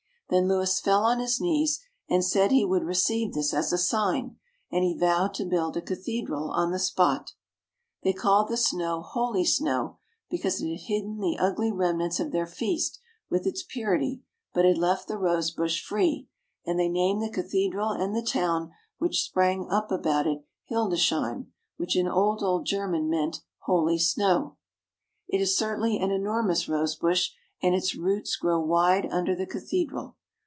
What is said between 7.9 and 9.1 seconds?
"They called the snow